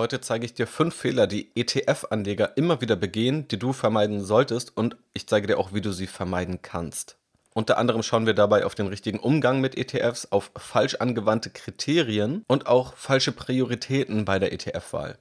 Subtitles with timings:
[0.00, 4.74] Heute zeige ich dir fünf Fehler, die ETF-Anleger immer wieder begehen, die du vermeiden solltest
[4.74, 7.18] und ich zeige dir auch, wie du sie vermeiden kannst.
[7.52, 12.46] Unter anderem schauen wir dabei auf den richtigen Umgang mit ETFs, auf falsch angewandte Kriterien
[12.48, 15.18] und auch falsche Prioritäten bei der ETF-Wahl.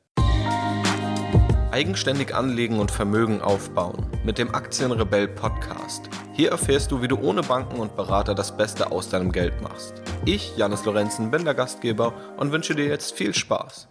[1.72, 6.10] Eigenständig anlegen und Vermögen aufbauen mit dem Aktienrebell Podcast.
[6.32, 10.02] Hier erfährst du, wie du ohne Banken und Berater das Beste aus deinem Geld machst.
[10.24, 13.90] Ich, Janis Lorenzen, bin der Gastgeber und wünsche dir jetzt viel Spaß.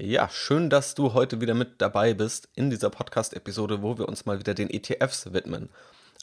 [0.00, 4.26] Ja, schön, dass du heute wieder mit dabei bist in dieser Podcast-Episode, wo wir uns
[4.26, 5.70] mal wieder den ETFs widmen.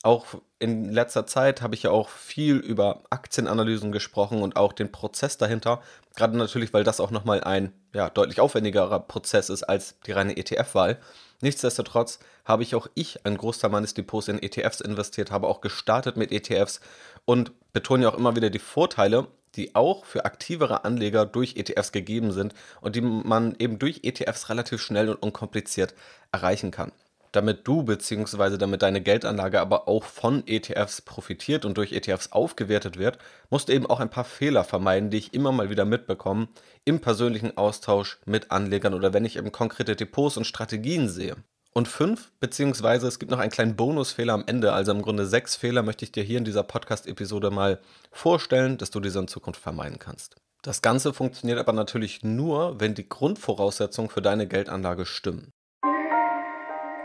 [0.01, 0.27] Auch
[0.59, 5.37] in letzter Zeit habe ich ja auch viel über Aktienanalysen gesprochen und auch den Prozess
[5.37, 5.81] dahinter.
[6.15, 10.37] Gerade natürlich, weil das auch nochmal ein ja, deutlich aufwendigerer Prozess ist als die reine
[10.37, 10.97] ETF-Wahl.
[11.41, 16.15] Nichtsdestotrotz habe ich auch ich einen Großteil meines Depots in ETFs investiert, habe auch gestartet
[16.15, 16.79] mit ETFs
[17.25, 21.91] und betone ja auch immer wieder die Vorteile, die auch für aktivere Anleger durch ETFs
[21.91, 25.93] gegeben sind und die man eben durch ETFs relativ schnell und unkompliziert
[26.31, 26.91] erreichen kann.
[27.35, 28.57] Damit du bzw.
[28.57, 33.17] damit deine Geldanlage aber auch von ETFs profitiert und durch ETFs aufgewertet wird,
[33.49, 36.47] musst du eben auch ein paar Fehler vermeiden, die ich immer mal wieder mitbekomme
[36.85, 41.35] im persönlichen Austausch mit Anlegern oder wenn ich eben konkrete Depots und Strategien sehe.
[41.77, 45.57] Und fünf, beziehungsweise es gibt noch einen kleinen Bonusfehler am Ende, also im Grunde sechs
[45.57, 47.79] Fehler möchte ich dir hier in dieser Podcast-Episode mal
[48.13, 50.37] vorstellen, dass du diese in Zukunft vermeiden kannst.
[50.61, 55.51] Das Ganze funktioniert aber natürlich nur, wenn die Grundvoraussetzungen für deine Geldanlage stimmen.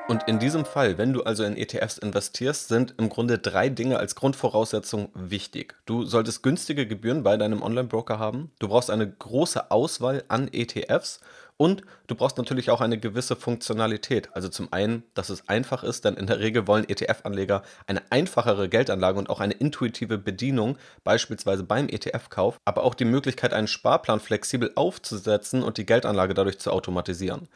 [0.07, 3.99] Und in diesem Fall, wenn du also in ETFs investierst, sind im Grunde drei Dinge
[3.99, 5.75] als Grundvoraussetzung wichtig.
[5.85, 11.21] Du solltest günstige Gebühren bei deinem Online-Broker haben, du brauchst eine große Auswahl an ETFs
[11.61, 14.31] und du brauchst natürlich auch eine gewisse Funktionalität.
[14.35, 18.71] Also zum einen, dass es einfach ist, denn in der Regel wollen ETF-Anleger eine einfachere
[18.71, 24.21] Geldanlage und auch eine intuitive Bedienung, beispielsweise beim ETF-Kauf, aber auch die Möglichkeit, einen Sparplan
[24.21, 27.47] flexibel aufzusetzen und die Geldanlage dadurch zu automatisieren.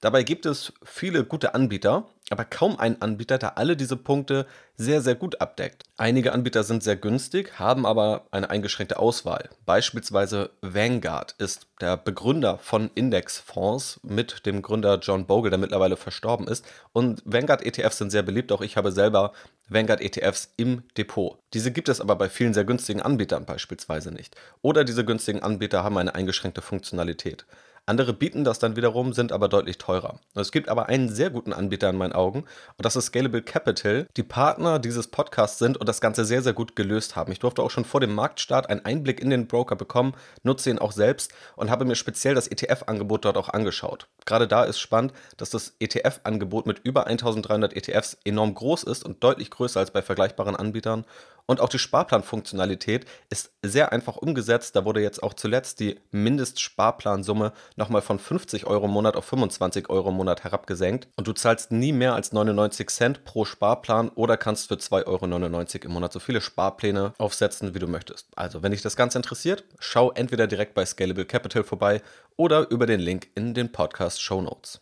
[0.00, 5.02] Dabei gibt es viele gute Anbieter, aber kaum einen Anbieter, der alle diese Punkte sehr,
[5.02, 5.84] sehr gut abdeckt.
[5.96, 9.50] Einige Anbieter sind sehr günstig, haben aber eine eingeschränkte Auswahl.
[9.66, 16.48] Beispielsweise Vanguard ist der Begründer von Indexfonds mit dem Gründer John Bogle, der mittlerweile verstorben
[16.48, 16.64] ist.
[16.92, 19.32] Und Vanguard ETFs sind sehr beliebt, auch ich habe selber
[19.68, 21.38] Vanguard ETFs im Depot.
[21.54, 24.36] Diese gibt es aber bei vielen sehr günstigen Anbietern beispielsweise nicht.
[24.62, 27.44] Oder diese günstigen Anbieter haben eine eingeschränkte Funktionalität.
[27.84, 30.20] Andere bieten das dann wiederum, sind aber deutlich teurer.
[30.36, 32.44] Es gibt aber einen sehr guten Anbieter in meinen Augen
[32.76, 36.52] und das ist Scalable Capital, die Partner dieses Podcasts sind und das Ganze sehr, sehr
[36.52, 37.32] gut gelöst haben.
[37.32, 40.78] Ich durfte auch schon vor dem Marktstart einen Einblick in den Broker bekommen, nutze ihn
[40.78, 44.06] auch selbst und habe mir speziell das ETF-Angebot dort auch angeschaut.
[44.26, 49.24] Gerade da ist spannend, dass das ETF-Angebot mit über 1300 ETFs enorm groß ist und
[49.24, 51.04] deutlich größer als bei vergleichbaren Anbietern
[51.46, 54.76] und auch die Sparplanfunktionalität ist sehr einfach umgesetzt.
[54.76, 59.90] Da wurde jetzt auch zuletzt die Mindestsparplansumme nochmal von 50 Euro im Monat auf 25
[59.90, 61.08] Euro im Monat herabgesenkt.
[61.16, 65.86] Und du zahlst nie mehr als 99 Cent pro Sparplan oder kannst für 2,99 Euro
[65.86, 68.28] im Monat so viele Sparpläne aufsetzen, wie du möchtest.
[68.36, 72.02] Also, wenn dich das Ganze interessiert, schau entweder direkt bei Scalable Capital vorbei
[72.36, 74.80] oder über den Link in den Podcast Show Notes.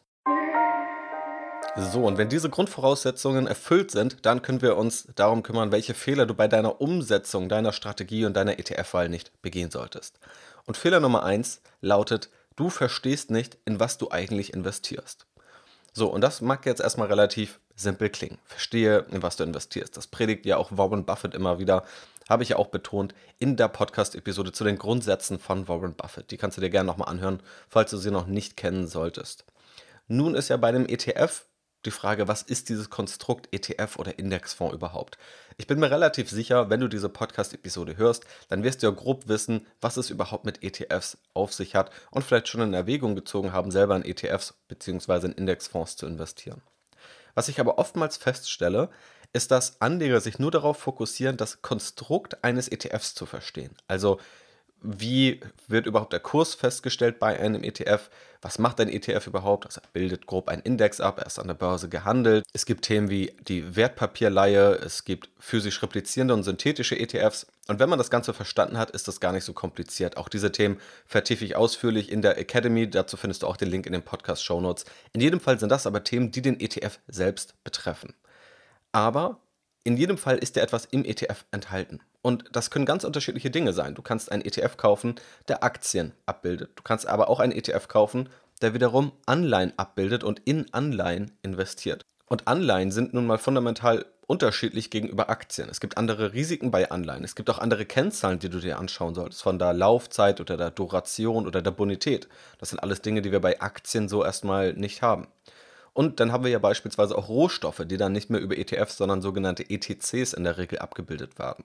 [1.77, 6.27] So, und wenn diese Grundvoraussetzungen erfüllt sind, dann können wir uns darum kümmern, welche Fehler
[6.27, 10.19] du bei deiner Umsetzung deiner Strategie und deiner ETF-Wahl nicht begehen solltest.
[10.67, 15.27] Und Fehler Nummer eins lautet, du verstehst nicht, in was du eigentlich investierst.
[15.93, 18.39] So, und das mag jetzt erstmal relativ simpel klingen.
[18.45, 19.97] Verstehe, in was du investierst.
[19.97, 21.85] Das predigt ja auch Warren Buffett immer wieder.
[22.29, 26.31] Habe ich ja auch betont in der Podcast-Episode zu den Grundsätzen von Warren Buffett.
[26.31, 29.45] Die kannst du dir gerne nochmal anhören, falls du sie noch nicht kennen solltest.
[30.07, 31.45] Nun ist ja bei dem ETF
[31.87, 35.19] die Frage, was ist dieses Konstrukt ETF oder Indexfonds überhaupt?
[35.57, 39.29] Ich bin mir relativ sicher, wenn du diese Podcast-Episode hörst, dann wirst du ja grob
[39.29, 43.53] wissen, was es überhaupt mit ETFs auf sich hat und vielleicht schon in Erwägung gezogen
[43.53, 45.27] haben, selber in ETFs bzw.
[45.27, 46.63] in Indexfonds zu investieren.
[47.35, 48.91] Was ich aber oftmals feststelle,
[49.33, 53.77] ist, dass Anleger sich nur darauf fokussieren, das Konstrukt eines ETFs zu verstehen.
[53.87, 54.19] Also
[54.83, 58.11] wie wird überhaupt der Kurs festgestellt bei einem ETF?
[58.43, 59.67] Was macht ein ETF überhaupt?
[59.67, 62.47] Also er bildet grob einen Index ab, er ist an der Börse gehandelt.
[62.55, 67.47] Es gibt Themen wie die Wertpapierleihe, es gibt physisch replizierende und synthetische ETFs.
[67.69, 70.17] Und wenn man das Ganze verstanden hat, ist das gar nicht so kompliziert.
[70.17, 72.89] Auch diese Themen vertiefe ich ausführlich in der Academy.
[72.89, 74.87] Dazu findest du auch den Link in den Podcast-Show Notes.
[75.13, 78.15] In jedem Fall sind das aber Themen, die den ETF selbst betreffen.
[78.93, 79.39] Aber
[79.85, 82.01] in jedem Fall ist ja etwas im ETF enthalten.
[82.23, 83.95] Und das können ganz unterschiedliche Dinge sein.
[83.95, 85.15] Du kannst einen ETF kaufen,
[85.49, 86.71] der Aktien abbildet.
[86.77, 88.29] Du kannst aber auch einen ETF kaufen,
[88.61, 92.03] der wiederum Anleihen abbildet und in Anleihen investiert.
[92.27, 95.69] Und Anleihen sind nun mal fundamental unterschiedlich gegenüber Aktien.
[95.69, 97.25] Es gibt andere Risiken bei Anleihen.
[97.25, 100.71] Es gibt auch andere Kennzahlen, die du dir anschauen solltest, von der Laufzeit oder der
[100.71, 102.29] Duration oder der Bonität.
[102.59, 105.27] Das sind alles Dinge, die wir bei Aktien so erstmal nicht haben.
[105.93, 109.23] Und dann haben wir ja beispielsweise auch Rohstoffe, die dann nicht mehr über ETFs, sondern
[109.23, 111.65] sogenannte ETCs in der Regel abgebildet werden.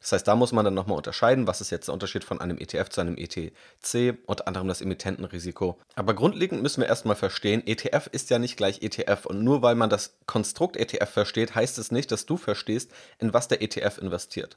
[0.00, 2.58] Das heißt, da muss man dann nochmal unterscheiden, was ist jetzt der Unterschied von einem
[2.58, 5.78] ETF zu einem ETC, unter anderem das Emittentenrisiko.
[5.94, 9.76] Aber grundlegend müssen wir erstmal verstehen, ETF ist ja nicht gleich ETF und nur weil
[9.76, 12.90] man das Konstrukt ETF versteht, heißt es nicht, dass du verstehst,
[13.20, 14.56] in was der ETF investiert.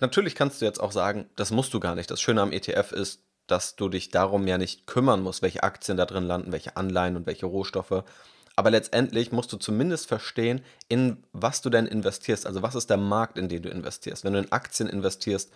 [0.00, 2.10] Natürlich kannst du jetzt auch sagen, das musst du gar nicht.
[2.10, 5.96] Das Schöne am ETF ist, dass du dich darum ja nicht kümmern musst, welche Aktien
[5.96, 8.04] da drin landen, welche Anleihen und welche Rohstoffe.
[8.56, 12.46] Aber letztendlich musst du zumindest verstehen, in was du denn investierst.
[12.46, 14.24] Also was ist der Markt, in den du investierst.
[14.24, 15.52] Wenn du in Aktien investierst,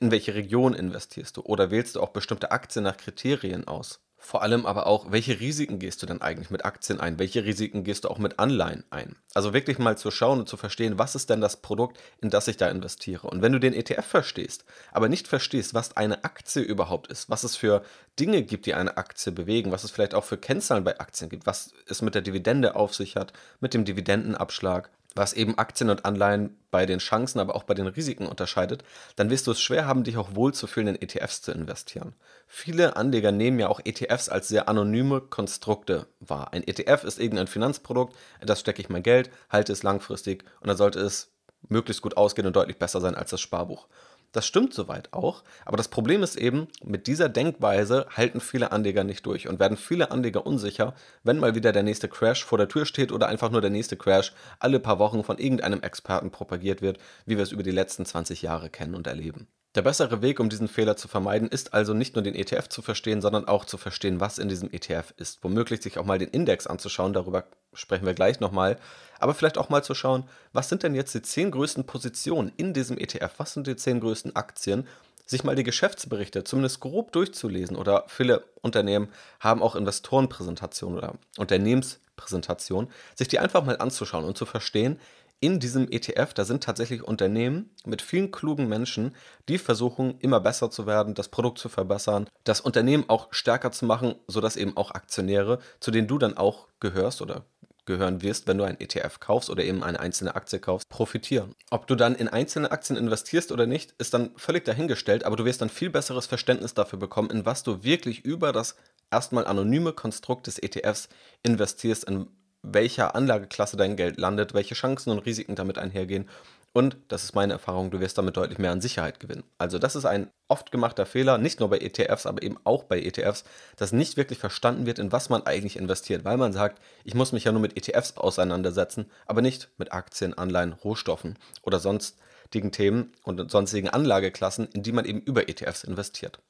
[0.00, 1.42] in welche Region investierst du?
[1.42, 4.03] Oder wählst du auch bestimmte Aktien nach Kriterien aus?
[4.24, 7.18] Vor allem aber auch, welche Risiken gehst du denn eigentlich mit Aktien ein?
[7.18, 9.16] Welche Risiken gehst du auch mit Anleihen ein?
[9.34, 12.48] Also wirklich mal zu schauen und zu verstehen, was ist denn das Produkt, in das
[12.48, 13.26] ich da investiere?
[13.26, 17.44] Und wenn du den ETF verstehst, aber nicht verstehst, was eine Aktie überhaupt ist, was
[17.44, 17.84] es für
[18.18, 21.44] Dinge gibt, die eine Aktie bewegen, was es vielleicht auch für Kennzahlen bei Aktien gibt,
[21.44, 26.04] was es mit der Dividende auf sich hat, mit dem Dividendenabschlag, was eben Aktien und
[26.04, 28.82] Anleihen bei den Chancen, aber auch bei den Risiken unterscheidet,
[29.16, 32.14] dann wirst du es schwer haben, dich auch wohlzufühlen, in ETFs zu investieren.
[32.46, 36.52] Viele Anleger nehmen ja auch ETFs als sehr anonyme Konstrukte wahr.
[36.52, 40.66] Ein ETF ist irgendein Finanzprodukt, in das stecke ich mein Geld, halte es langfristig und
[40.66, 41.30] dann sollte es
[41.68, 43.86] möglichst gut ausgehen und deutlich besser sein als das Sparbuch.
[44.34, 49.04] Das stimmt soweit auch, aber das Problem ist eben, mit dieser Denkweise halten viele Anleger
[49.04, 52.66] nicht durch und werden viele Anleger unsicher, wenn mal wieder der nächste Crash vor der
[52.66, 56.82] Tür steht oder einfach nur der nächste Crash alle paar Wochen von irgendeinem Experten propagiert
[56.82, 59.46] wird, wie wir es über die letzten 20 Jahre kennen und erleben.
[59.76, 62.82] Der bessere Weg, um diesen Fehler zu vermeiden, ist also nicht nur den ETF zu
[62.82, 65.44] verstehen, sondern auch zu verstehen, was in diesem ETF ist.
[65.44, 68.78] Womöglich sich auch mal den Index anzuschauen, darüber sprechen wir gleich nochmal.
[69.18, 72.74] Aber vielleicht auch mal zu schauen, was sind denn jetzt die zehn größten Positionen in
[72.74, 73.32] diesem ETF?
[73.38, 74.86] Was sind die zehn größten Aktien?
[75.26, 77.76] Sich mal die Geschäftsberichte zumindest grob durchzulesen.
[77.76, 79.08] Oder viele Unternehmen
[79.40, 82.90] haben auch Investorenpräsentationen oder Unternehmenspräsentationen.
[83.14, 84.98] Sich die einfach mal anzuschauen und zu verstehen,
[85.44, 89.14] in diesem ETF, da sind tatsächlich Unternehmen mit vielen klugen Menschen,
[89.48, 93.84] die versuchen, immer besser zu werden, das Produkt zu verbessern, das Unternehmen auch stärker zu
[93.84, 97.46] machen, sodass eben auch Aktionäre, zu denen du dann auch gehörst oder
[97.86, 101.54] gehören wirst, wenn du ein ETF kaufst oder eben eine einzelne Aktie kaufst, profitieren.
[101.70, 105.44] Ob du dann in einzelne Aktien investierst oder nicht, ist dann völlig dahingestellt, aber du
[105.44, 108.76] wirst dann viel besseres Verständnis dafür bekommen, in was du wirklich über das
[109.10, 111.08] erstmal anonyme Konstrukt des ETFs
[111.42, 112.28] investierst, in
[112.62, 116.28] welcher Anlageklasse dein Geld landet, welche Chancen und Risiken damit einhergehen.
[116.76, 119.44] Und, das ist meine Erfahrung, du wirst damit deutlich mehr an Sicherheit gewinnen.
[119.58, 123.00] Also das ist ein oft gemachter Fehler, nicht nur bei ETFs, aber eben auch bei
[123.00, 123.44] ETFs,
[123.76, 127.30] dass nicht wirklich verstanden wird, in was man eigentlich investiert, weil man sagt, ich muss
[127.30, 133.12] mich ja nur mit ETFs auseinandersetzen, aber nicht mit Aktien, Anleihen, Rohstoffen oder sonstigen Themen
[133.22, 136.40] und sonstigen Anlageklassen, in die man eben über ETFs investiert.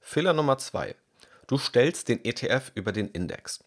[0.00, 0.96] Fehler Nummer zwei.
[1.46, 3.60] Du stellst den ETF über den Index.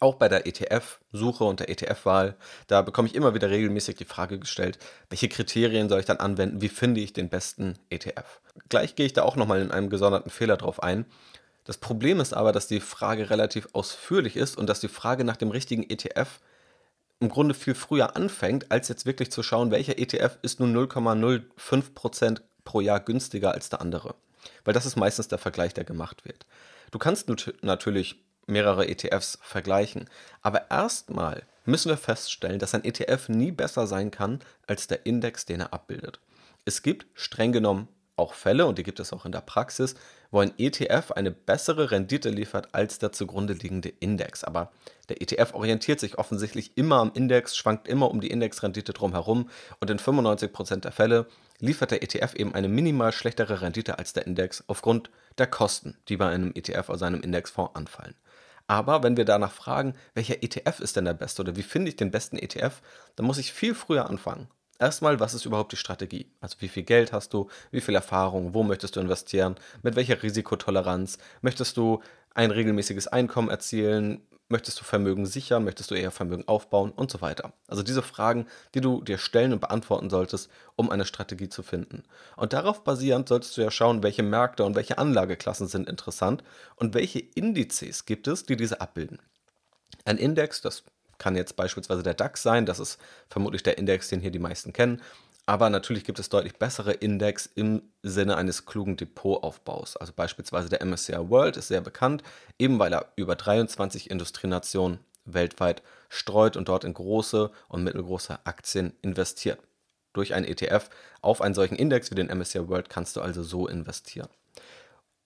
[0.00, 4.38] Auch bei der ETF-Suche und der ETF-Wahl, da bekomme ich immer wieder regelmäßig die Frage
[4.38, 4.78] gestellt,
[5.08, 8.40] welche Kriterien soll ich dann anwenden, wie finde ich den besten ETF?
[8.68, 11.06] Gleich gehe ich da auch nochmal in einem gesonderten Fehler drauf ein.
[11.64, 15.36] Das Problem ist aber, dass die Frage relativ ausführlich ist und dass die Frage nach
[15.36, 16.40] dem richtigen ETF
[17.20, 22.40] im Grunde viel früher anfängt, als jetzt wirklich zu schauen, welcher ETF ist nun 0,05%
[22.64, 24.14] pro Jahr günstiger als der andere.
[24.64, 26.46] Weil das ist meistens der Vergleich, der gemacht wird.
[26.90, 27.30] Du kannst
[27.62, 28.16] natürlich
[28.50, 30.08] mehrere ETFs vergleichen.
[30.42, 35.46] Aber erstmal müssen wir feststellen, dass ein ETF nie besser sein kann als der Index,
[35.46, 36.20] den er abbildet.
[36.64, 37.88] Es gibt streng genommen
[38.20, 39.94] auch Fälle, und die gibt es auch in der Praxis,
[40.30, 44.44] wo ein ETF eine bessere Rendite liefert als der zugrunde liegende Index.
[44.44, 44.70] Aber
[45.08, 49.48] der ETF orientiert sich offensichtlich immer am Index, schwankt immer um die Indexrendite drumherum
[49.80, 51.26] und in 95% der Fälle
[51.58, 56.16] liefert der ETF eben eine minimal schlechtere Rendite als der Index aufgrund der Kosten, die
[56.16, 58.14] bei einem ETF aus einem Indexfonds anfallen.
[58.70, 61.96] Aber wenn wir danach fragen, welcher ETF ist denn der beste oder wie finde ich
[61.96, 62.82] den besten ETF,
[63.16, 64.46] dann muss ich viel früher anfangen.
[64.78, 66.30] Erstmal, was ist überhaupt die Strategie?
[66.40, 70.22] Also wie viel Geld hast du, wie viel Erfahrung, wo möchtest du investieren, mit welcher
[70.22, 72.00] Risikotoleranz, möchtest du
[72.32, 75.62] ein regelmäßiges Einkommen erzielen, Möchtest du Vermögen sichern?
[75.62, 76.90] Möchtest du eher Vermögen aufbauen?
[76.90, 77.52] Und so weiter.
[77.68, 82.02] Also diese Fragen, die du dir stellen und beantworten solltest, um eine Strategie zu finden.
[82.36, 86.42] Und darauf basierend solltest du ja schauen, welche Märkte und welche Anlageklassen sind interessant
[86.74, 89.20] und welche Indizes gibt es, die diese abbilden.
[90.04, 90.82] Ein Index, das
[91.18, 94.72] kann jetzt beispielsweise der DAX sein, das ist vermutlich der Index, den hier die meisten
[94.72, 95.00] kennen.
[95.50, 99.96] Aber natürlich gibt es deutlich bessere Index im Sinne eines klugen Depotaufbaus.
[99.96, 102.22] Also beispielsweise der MSCI World ist sehr bekannt,
[102.56, 108.92] eben weil er über 23 Industrienationen weltweit streut und dort in große und mittelgroße Aktien
[109.02, 109.58] investiert.
[110.12, 110.88] Durch einen ETF
[111.20, 114.28] auf einen solchen Index wie den MSCI World kannst du also so investieren.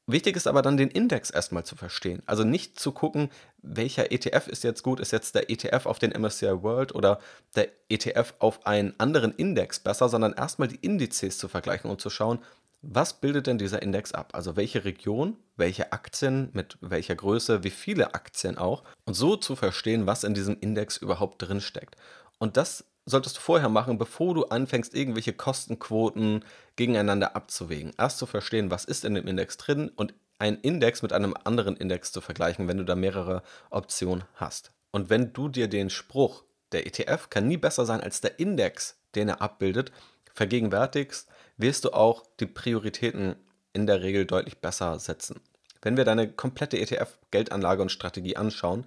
[0.07, 2.23] Wichtig ist aber dann den Index erstmal zu verstehen.
[2.25, 3.29] Also nicht zu gucken,
[3.65, 5.01] welcher ETF ist jetzt gut.
[5.01, 7.19] Ist jetzt der ETF auf den MSCI World oder
[7.57, 12.11] der ETF auf einen anderen Index besser, sondern erstmal die Indizes zu vergleichen und zu
[12.11, 12.39] schauen,
[12.83, 14.33] was bildet denn dieser Index ab?
[14.35, 18.85] Also welche Region, welche Aktien, mit welcher Größe, wie viele Aktien auch.
[19.07, 21.97] Und so zu verstehen, was in diesem Index überhaupt drinsteckt.
[22.39, 26.45] Und das solltest du vorher machen, bevor du anfängst, irgendwelche Kostenquoten
[26.77, 27.93] gegeneinander abzuwägen.
[27.97, 31.77] Erst zu verstehen, was ist in dem Index drin und einen Index mit einem anderen
[31.77, 34.73] Index zu vergleichen, wenn du da mehrere Optionen hast.
[34.91, 38.97] Und wenn du dir den Spruch, der ETF kann nie besser sein als der Index,
[39.15, 39.93] den er abbildet,
[40.35, 43.37] vergegenwärtigst, wirst du auch die Prioritäten
[43.73, 45.41] in der Regel deutlich besser setzen.
[45.83, 48.87] Wenn wir deine komplette ETF-Geldanlage und Strategie anschauen,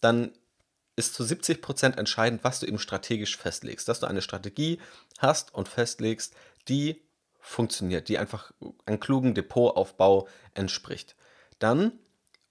[0.00, 0.32] dann
[0.96, 3.88] ist zu 70 Prozent entscheidend, was du eben strategisch festlegst.
[3.88, 4.78] Dass du eine Strategie
[5.18, 6.34] hast und festlegst,
[6.68, 7.00] die
[7.44, 8.52] funktioniert, die einfach
[8.86, 11.14] einem klugen Depotaufbau entspricht.
[11.58, 11.92] Dann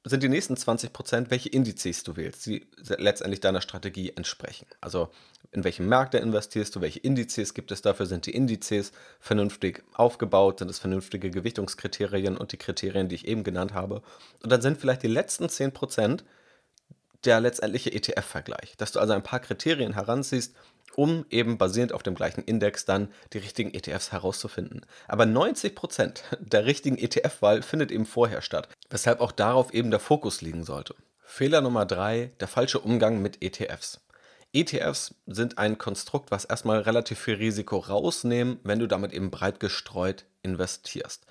[0.06, 4.68] sind die nächsten 20 Prozent, welche Indizes du wählst, die letztendlich deiner Strategie entsprechen.
[4.82, 5.10] Also
[5.52, 10.60] in welche Märkte investierst du, welche Indizes gibt es dafür, sind die Indizes vernünftig aufgebaut,
[10.60, 14.04] sind es vernünftige Gewichtungskriterien und die Kriterien, die ich eben genannt habe.
[14.44, 16.24] Und dann sind vielleicht die letzten 10 Prozent
[17.24, 20.56] der letztendliche ETF-Vergleich, dass du also ein paar Kriterien heranziehst,
[20.96, 24.86] um eben basierend auf dem gleichen Index dann die richtigen ETFs herauszufinden.
[25.08, 30.42] Aber 90% der richtigen ETF-Wahl findet eben vorher statt, weshalb auch darauf eben der Fokus
[30.42, 30.96] liegen sollte.
[31.24, 34.02] Fehler Nummer 3, der falsche Umgang mit ETFs.
[34.54, 39.60] ETFs sind ein Konstrukt, was erstmal relativ viel Risiko rausnehmen, wenn du damit eben breit
[39.60, 41.26] gestreut investierst.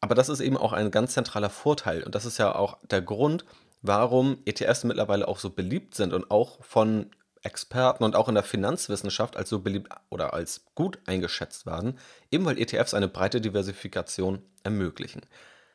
[0.00, 3.02] Aber das ist eben auch ein ganz zentraler Vorteil und das ist ja auch der
[3.02, 3.44] Grund,
[3.82, 7.10] warum ETFs mittlerweile auch so beliebt sind und auch von
[7.42, 11.98] Experten und auch in der Finanzwissenschaft als so beliebt oder als gut eingeschätzt werden,
[12.30, 15.22] eben weil ETFs eine breite Diversifikation ermöglichen.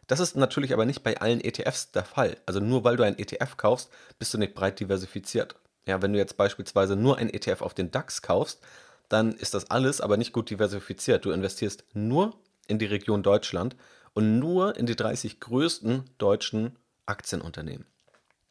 [0.08, 2.38] Das ist natürlich aber nicht bei allen ETFs der Fall.
[2.46, 5.56] Also nur weil du einen ETF kaufst, bist du nicht breit diversifiziert.
[5.88, 8.62] Ja, wenn du jetzt beispielsweise nur einen ETF auf den DAX kaufst,
[9.10, 11.26] dann ist das alles aber nicht gut diversifiziert.
[11.26, 12.36] Du investierst nur
[12.68, 13.76] in die Region Deutschland
[14.14, 17.86] und nur in die 30 größten deutschen Aktienunternehmen.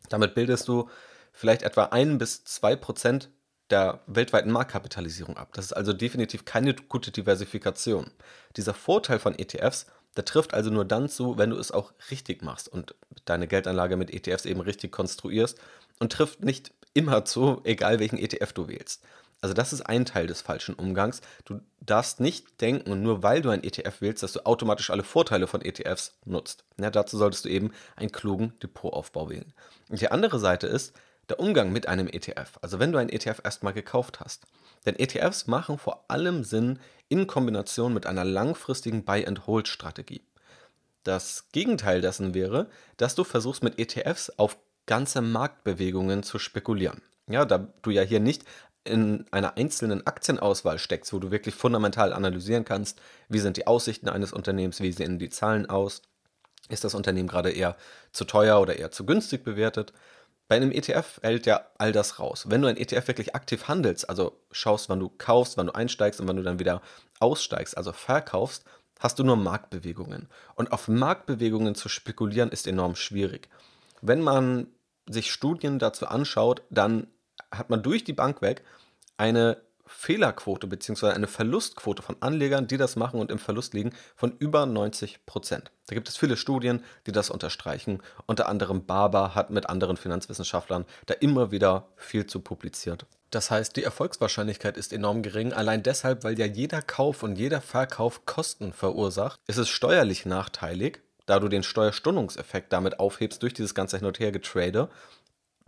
[0.09, 0.88] Damit bildest du
[1.35, 3.29] vielleicht etwa ein bis zwei Prozent
[3.71, 5.50] der weltweiten Marktkapitalisierung ab.
[5.55, 8.11] Das ist also definitiv keine gute Diversifikation.
[8.57, 9.87] Dieser Vorteil von ETFs,
[10.17, 13.97] der trifft also nur dann zu, wenn du es auch richtig machst und deine Geldanlage
[13.97, 15.59] mit ETFs eben richtig konstruierst
[15.99, 19.03] und trifft nicht immer zu, egal welchen ETF du wählst.
[19.41, 21.21] Also das ist ein Teil des falschen Umgangs.
[21.45, 25.47] Du darfst nicht denken, nur weil du ein ETF wählst, dass du automatisch alle Vorteile
[25.47, 26.64] von ETFs nutzt.
[26.81, 29.53] Ja, dazu solltest du eben einen klugen Depotaufbau wählen.
[29.91, 30.95] Und die andere Seite ist
[31.28, 32.59] der Umgang mit einem ETF.
[32.61, 34.45] Also wenn du einen ETF erstmal gekauft hast.
[34.87, 36.78] Denn ETFs machen vor allem Sinn
[37.09, 40.23] in Kombination mit einer langfristigen Buy-and-Hold-Strategie.
[41.02, 47.00] Das Gegenteil dessen wäre, dass du versuchst mit ETFs auf ganze Marktbewegungen zu spekulieren.
[47.26, 48.45] Ja, da du ja hier nicht
[48.85, 54.11] in einer einzelnen Aktienauswahl steckst, wo du wirklich fundamental analysieren kannst, wie sind die Aussichten
[54.11, 56.02] eines Unternehmens, wie sehen die Zahlen aus,
[56.69, 57.76] ist das Unternehmen gerade eher
[58.12, 59.93] zu teuer oder eher zu günstig bewertet.
[60.46, 62.46] Bei einem ETF hält ja all das raus.
[62.48, 66.20] Wenn du ein ETF wirklich aktiv handelst, also schaust, wann du kaufst, wann du einsteigst
[66.20, 66.82] und wann du dann wieder
[67.18, 68.64] aussteigst, also verkaufst,
[68.98, 70.28] hast du nur Marktbewegungen.
[70.54, 73.48] Und auf Marktbewegungen zu spekulieren ist enorm schwierig.
[74.02, 74.66] Wenn man
[75.08, 77.06] sich Studien dazu anschaut, dann
[77.50, 78.64] hat man durch die Bank weg
[79.16, 79.58] eine
[79.96, 81.10] Fehlerquote bzw.
[81.10, 85.70] eine Verlustquote von Anlegern, die das machen und im Verlust liegen, von über 90 Prozent.
[85.86, 88.02] Da gibt es viele Studien, die das unterstreichen.
[88.26, 93.06] Unter anderem Barber hat mit anderen Finanzwissenschaftlern da immer wieder viel zu publiziert.
[93.30, 97.60] Das heißt, die Erfolgswahrscheinlichkeit ist enorm gering, allein deshalb, weil ja jeder Kauf und jeder
[97.60, 99.40] Verkauf Kosten verursacht.
[99.46, 104.18] ist Es steuerlich nachteilig, da du den Steuerstundungseffekt damit aufhebst durch dieses ganze Hin- und
[104.18, 104.88] Her-Getrade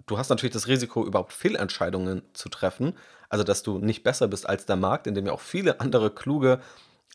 [0.06, 2.94] du hast natürlich das Risiko, überhaupt Fehlentscheidungen zu treffen.
[3.28, 6.10] Also, dass du nicht besser bist als der Markt, in dem ja auch viele andere
[6.10, 6.60] kluge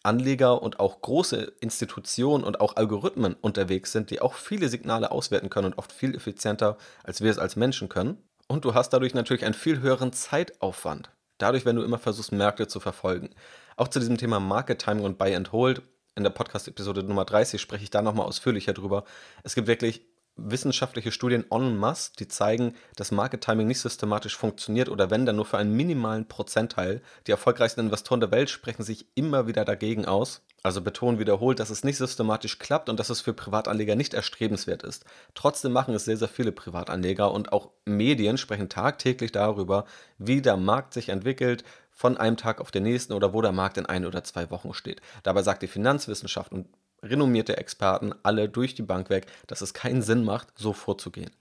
[0.03, 5.49] Anleger und auch große Institutionen und auch Algorithmen unterwegs sind, die auch viele Signale auswerten
[5.49, 8.17] können und oft viel effizienter, als wir es als Menschen können.
[8.47, 11.11] Und du hast dadurch natürlich einen viel höheren Zeitaufwand.
[11.37, 13.29] Dadurch, wenn du immer versuchst, Märkte zu verfolgen.
[13.77, 15.81] Auch zu diesem Thema Market Timing und Buy and Hold
[16.15, 19.05] in der Podcast-Episode Nummer 30 spreche ich da nochmal ausführlicher drüber.
[19.43, 24.89] Es gibt wirklich wissenschaftliche Studien en masse, die zeigen, dass Market Timing nicht systematisch funktioniert
[24.89, 27.01] oder wenn dann nur für einen minimalen Prozentteil.
[27.27, 30.41] Die erfolgreichsten Investoren der Welt sprechen sich immer wieder dagegen aus.
[30.63, 34.83] Also betonen wiederholt, dass es nicht systematisch klappt und dass es für Privatanleger nicht erstrebenswert
[34.83, 35.05] ist.
[35.33, 39.85] Trotzdem machen es sehr, sehr viele Privatanleger und auch Medien sprechen tagtäglich darüber,
[40.19, 43.77] wie der Markt sich entwickelt, von einem Tag auf den nächsten oder wo der Markt
[43.77, 45.01] in ein oder zwei Wochen steht.
[45.23, 46.67] Dabei sagt die Finanzwissenschaft und
[47.03, 51.31] renommierte Experten alle durch die Bank weg, dass es keinen Sinn macht, so vorzugehen.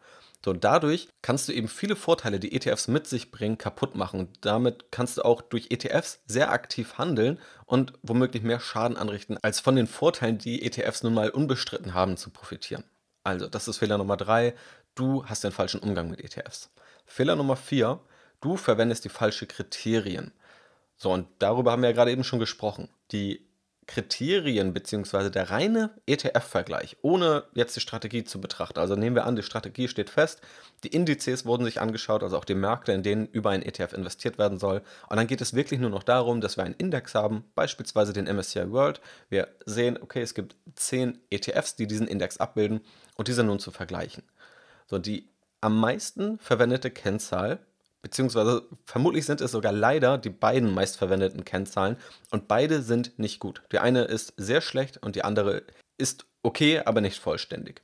[0.42, 4.28] So, und dadurch kannst du eben viele Vorteile, die ETFs mit sich bringen, kaputt machen.
[4.40, 9.60] Damit kannst du auch durch ETFs sehr aktiv handeln und womöglich mehr Schaden anrichten, als
[9.60, 12.84] von den Vorteilen, die ETFs nun mal unbestritten haben, zu profitieren.
[13.22, 14.54] Also, das ist Fehler Nummer drei.
[14.94, 16.70] Du hast den falschen Umgang mit ETFs.
[17.04, 18.00] Fehler Nummer vier.
[18.40, 20.32] Du verwendest die falschen Kriterien.
[20.96, 22.88] So, und darüber haben wir ja gerade eben schon gesprochen.
[23.12, 23.46] Die
[23.90, 25.30] Kriterien bzw.
[25.30, 28.78] der reine ETF-Vergleich, ohne jetzt die Strategie zu betrachten.
[28.78, 30.40] Also nehmen wir an, die Strategie steht fest,
[30.84, 34.38] die Indizes wurden sich angeschaut, also auch die Märkte, in denen über ein ETF investiert
[34.38, 34.82] werden soll.
[35.08, 38.26] Und dann geht es wirklich nur noch darum, dass wir einen Index haben, beispielsweise den
[38.32, 39.00] MSCI World.
[39.28, 42.82] Wir sehen, okay, es gibt zehn ETFs, die diesen Index abbilden
[43.16, 44.22] und diese nun zu vergleichen.
[44.86, 45.28] So, die
[45.60, 47.58] am meisten verwendete Kennzahl
[48.02, 51.96] beziehungsweise vermutlich sind es sogar leider die beiden meistverwendeten Kennzahlen
[52.30, 53.62] und beide sind nicht gut.
[53.72, 55.62] Die eine ist sehr schlecht und die andere
[55.98, 57.82] ist okay, aber nicht vollständig.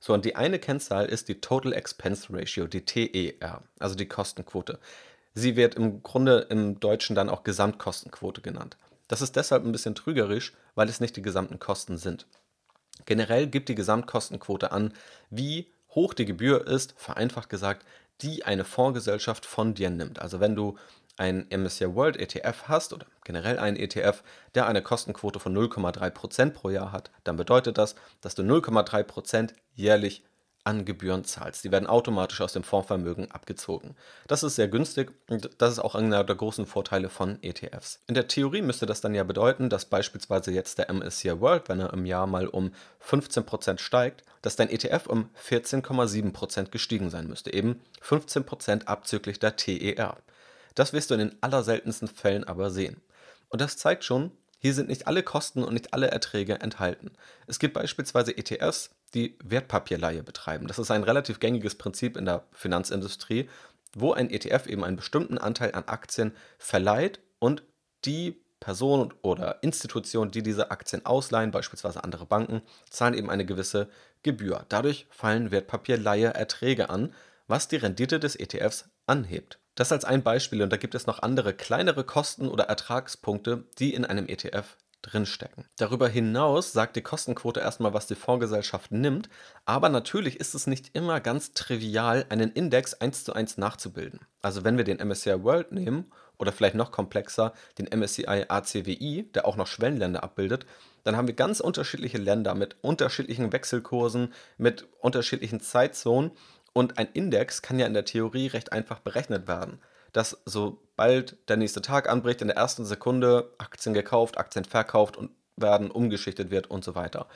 [0.00, 4.78] So, und die eine Kennzahl ist die Total Expense Ratio, die TER, also die Kostenquote.
[5.34, 8.76] Sie wird im Grunde im Deutschen dann auch Gesamtkostenquote genannt.
[9.08, 12.26] Das ist deshalb ein bisschen trügerisch, weil es nicht die gesamten Kosten sind.
[13.06, 14.92] Generell gibt die Gesamtkostenquote an,
[15.30, 17.86] wie hoch die Gebühr ist, vereinfacht gesagt,
[18.20, 20.20] die eine Fondsgesellschaft von dir nimmt.
[20.20, 20.76] Also wenn du
[21.16, 24.22] ein MSCI World ETF hast oder generell einen ETF,
[24.54, 30.24] der eine Kostenquote von 0,3% pro Jahr hat, dann bedeutet das, dass du 0,3% jährlich
[30.68, 31.64] an Gebühren zahlst.
[31.64, 33.96] Die werden automatisch aus dem Fondsvermögen abgezogen.
[34.26, 38.02] Das ist sehr günstig und das ist auch einer der großen Vorteile von ETFs.
[38.06, 41.80] In der Theorie müsste das dann ja bedeuten, dass beispielsweise jetzt der MSCI World, wenn
[41.80, 42.72] er im Jahr mal um
[43.02, 47.54] 15% steigt, dass dein ETF um 14,7% gestiegen sein müsste.
[47.54, 50.18] Eben 15% abzüglich der TER.
[50.74, 53.00] Das wirst du in den allerseltensten Fällen aber sehen.
[53.48, 57.12] Und das zeigt schon, hier sind nicht alle Kosten und nicht alle Erträge enthalten.
[57.46, 60.66] Es gibt beispielsweise ETFs, die Wertpapierleihe betreiben.
[60.66, 63.48] Das ist ein relativ gängiges Prinzip in der Finanzindustrie,
[63.94, 67.62] wo ein ETF eben einen bestimmten Anteil an Aktien verleiht und
[68.04, 73.88] die Person oder Institution, die diese Aktien ausleihen, beispielsweise andere Banken, zahlen eben eine gewisse
[74.22, 74.66] Gebühr.
[74.68, 77.14] Dadurch fallen Wertpapierleihe-Erträge an,
[77.46, 79.58] was die Rendite des ETFs anhebt.
[79.78, 83.94] Das als ein Beispiel und da gibt es noch andere kleinere Kosten oder Ertragspunkte, die
[83.94, 85.66] in einem ETF drinstecken.
[85.76, 89.28] Darüber hinaus sagt die Kostenquote erstmal, was die Fondsgesellschaft nimmt,
[89.66, 94.18] aber natürlich ist es nicht immer ganz trivial, einen Index eins zu eins nachzubilden.
[94.42, 99.46] Also wenn wir den MSCI World nehmen oder vielleicht noch komplexer den MSCI ACWI, der
[99.46, 100.66] auch noch Schwellenländer abbildet,
[101.04, 106.32] dann haben wir ganz unterschiedliche Länder mit unterschiedlichen Wechselkursen, mit unterschiedlichen Zeitzonen
[106.78, 109.80] und ein Index kann ja in der Theorie recht einfach berechnet werden
[110.12, 115.30] dass sobald der nächste Tag anbricht, in der ersten Sekunde Aktien gekauft, Aktien verkauft und
[115.56, 117.26] werden umgeschichtet wird und so weiter.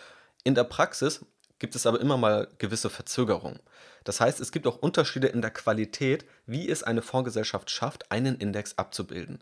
[0.44, 1.24] In der Praxis
[1.58, 3.60] gibt es aber immer mal gewisse Verzögerungen.
[4.04, 8.36] Das heißt, es gibt auch Unterschiede in der Qualität, wie es eine Fondsgesellschaft schafft, einen
[8.36, 9.38] Index abzubilden.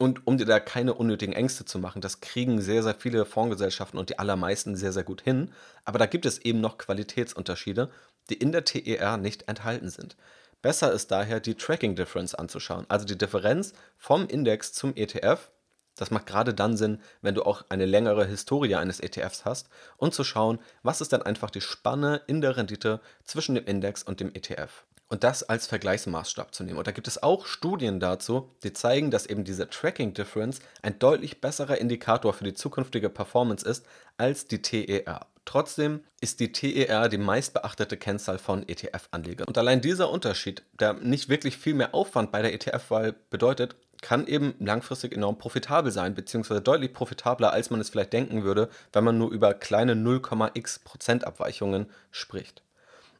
[0.00, 3.98] Und um dir da keine unnötigen Ängste zu machen, das kriegen sehr, sehr viele Fondsgesellschaften
[3.98, 5.52] und die allermeisten sehr, sehr gut hin.
[5.84, 7.90] Aber da gibt es eben noch Qualitätsunterschiede,
[8.30, 10.16] die in der TER nicht enthalten sind.
[10.62, 15.50] Besser ist daher, die Tracking Difference anzuschauen, also die Differenz vom Index zum ETF.
[15.96, 20.14] Das macht gerade dann Sinn, wenn du auch eine längere Historie eines ETFs hast und
[20.14, 24.20] zu schauen, was ist dann einfach die Spanne in der Rendite zwischen dem Index und
[24.20, 24.84] dem ETF.
[25.08, 26.76] Und das als Vergleichsmaßstab zu nehmen.
[26.76, 30.98] Und da gibt es auch Studien dazu, die zeigen, dass eben diese Tracking Difference ein
[30.98, 33.86] deutlich besserer Indikator für die zukünftige Performance ist
[34.18, 35.26] als die TER.
[35.46, 39.48] Trotzdem ist die TER die meistbeachtete Kennzahl von ETF-Anlegern.
[39.48, 44.26] Und allein dieser Unterschied, der nicht wirklich viel mehr Aufwand bei der ETF-Wahl bedeutet, kann
[44.26, 49.04] eben langfristig enorm profitabel sein, beziehungsweise deutlich profitabler, als man es vielleicht denken würde, wenn
[49.04, 52.62] man nur über kleine 0,x Prozentabweichungen spricht.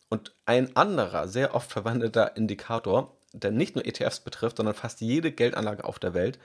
[0.09, 5.33] Und ein anderer, sehr oft verwendeter Indikator, der nicht nur ETFs betrifft, sondern fast jede
[5.33, 6.39] Geldanlage auf der Welt,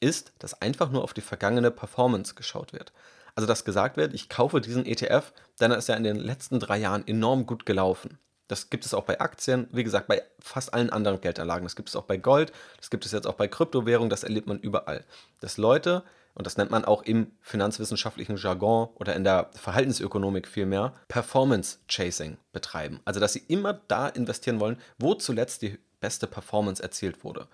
[0.00, 2.92] ist, dass einfach nur auf die vergangene Performance geschaut wird.
[3.34, 6.58] Also dass gesagt wird, ich kaufe diesen ETF, denn er ist ja in den letzten
[6.58, 8.18] drei Jahren enorm gut gelaufen.
[8.48, 11.64] Das gibt es auch bei Aktien, wie gesagt, bei fast allen anderen Geldanlagen.
[11.64, 14.48] Das gibt es auch bei Gold, das gibt es jetzt auch bei Kryptowährungen, das erlebt
[14.48, 15.04] man überall.
[15.40, 16.02] Dass Leute,
[16.34, 22.38] und das nennt man auch im finanzwissenschaftlichen Jargon oder in der Verhaltensökonomik vielmehr, Performance Chasing
[22.52, 23.00] betreiben.
[23.04, 27.46] Also dass sie immer da investieren wollen, wo zuletzt die beste Performance erzielt wurde.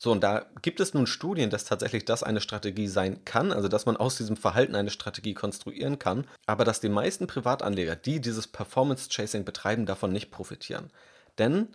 [0.00, 3.66] So, und da gibt es nun Studien, dass tatsächlich das eine Strategie sein kann, also
[3.66, 8.20] dass man aus diesem Verhalten eine Strategie konstruieren kann, aber dass die meisten Privatanleger, die
[8.20, 10.90] dieses Performance Chasing betreiben, davon nicht profitieren.
[11.38, 11.68] Denn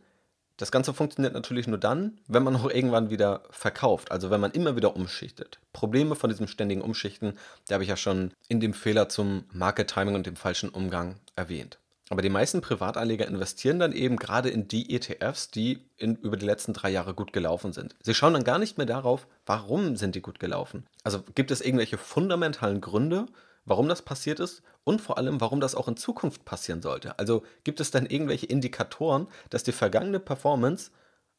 [0.57, 4.51] das Ganze funktioniert natürlich nur dann, wenn man auch irgendwann wieder verkauft, also wenn man
[4.51, 5.59] immer wieder umschichtet.
[5.73, 7.33] Probleme von diesem ständigen Umschichten,
[7.67, 11.15] die habe ich ja schon in dem Fehler zum Market Timing und dem falschen Umgang
[11.35, 11.79] erwähnt.
[12.09, 16.45] Aber die meisten Privatanleger investieren dann eben gerade in die ETFs, die in, über die
[16.45, 17.95] letzten drei Jahre gut gelaufen sind.
[18.03, 20.85] Sie schauen dann gar nicht mehr darauf, warum sind die gut gelaufen.
[21.03, 23.25] Also gibt es irgendwelche fundamentalen Gründe,
[23.65, 27.17] warum das passiert ist und vor allem, warum das auch in Zukunft passieren sollte.
[27.19, 30.91] Also gibt es dann irgendwelche Indikatoren, dass die vergangene Performance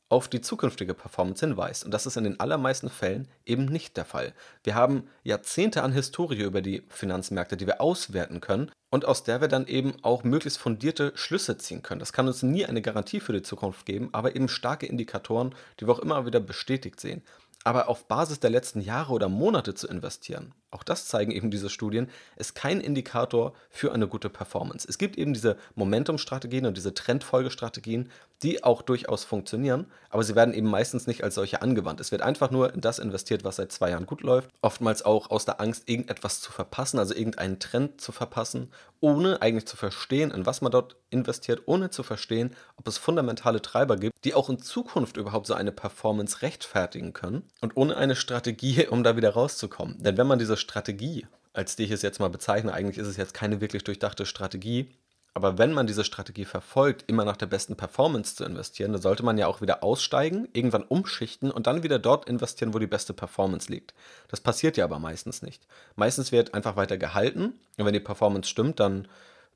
[0.09, 1.85] auf die zukünftige Performance hinweist.
[1.85, 4.35] Und das ist in den allermeisten Fällen eben nicht der Fall.
[4.63, 9.41] Wir haben Jahrzehnte an Historie über die Finanzmärkte, die wir auswerten können und aus der
[9.41, 12.01] wir dann eben auch möglichst fundierte Schlüsse ziehen können.
[12.01, 15.87] Das kann uns nie eine Garantie für die Zukunft geben, aber eben starke Indikatoren, die
[15.87, 17.23] wir auch immer wieder bestätigt sehen.
[17.65, 21.71] Aber auf Basis der letzten Jahre oder Monate zu investieren, auch das zeigen eben diese
[21.71, 24.87] Studien, ist kein Indikator für eine gute Performance.
[24.89, 28.11] Es gibt eben diese Momentum-Strategien und diese Trendfolgestrategien,
[28.43, 32.01] die auch durchaus funktionieren, aber sie werden eben meistens nicht als solche angewandt.
[32.01, 34.51] Es wird einfach nur in das investiert, was seit zwei Jahren gut läuft.
[34.61, 39.67] Oftmals auch aus der Angst, irgendetwas zu verpassen, also irgendeinen Trend zu verpassen, ohne eigentlich
[39.67, 44.15] zu verstehen, in was man dort investiert, ohne zu verstehen, ob es fundamentale Treiber gibt,
[44.25, 49.05] die auch in Zukunft überhaupt so eine Performance rechtfertigen können und ohne eine Strategie, um
[49.05, 50.03] da wieder rauszukommen.
[50.03, 53.17] Denn wenn man diese Strategie, als die ich es jetzt mal bezeichne, eigentlich ist es
[53.17, 54.91] jetzt keine wirklich durchdachte Strategie,
[55.37, 59.25] aber wenn man diese Strategie verfolgt, immer nach der besten Performance zu investieren, dann sollte
[59.25, 63.13] man ja auch wieder aussteigen, irgendwann umschichten und dann wieder dort investieren, wo die beste
[63.13, 63.95] Performance liegt.
[64.29, 65.67] Das passiert ja aber meistens nicht.
[65.97, 69.09] Meistens wird einfach weiter gehalten und wenn die Performance stimmt, dann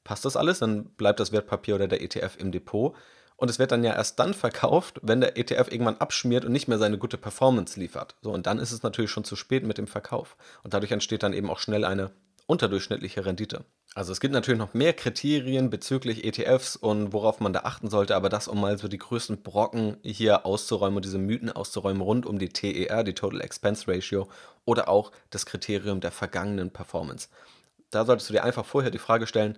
[0.03, 2.97] passt das alles, dann bleibt das Wertpapier oder der ETF im Depot.
[3.39, 6.67] Und es wird dann ja erst dann verkauft, wenn der ETF irgendwann abschmiert und nicht
[6.67, 8.17] mehr seine gute Performance liefert.
[8.21, 10.37] So, und dann ist es natürlich schon zu spät mit dem Verkauf.
[10.65, 12.11] Und dadurch entsteht dann eben auch schnell eine
[12.47, 13.65] unterdurchschnittliche Rendite.
[13.95, 18.17] Also es gibt natürlich noch mehr Kriterien bezüglich ETFs und worauf man da achten sollte,
[18.17, 22.27] aber das, um mal so die größten Brocken hier auszuräumen und diese Mythen auszuräumen rund
[22.27, 24.29] um die TER, die Total Expense Ratio,
[24.65, 27.29] oder auch das Kriterium der vergangenen Performance.
[27.91, 29.57] Da solltest du dir einfach vorher die Frage stellen,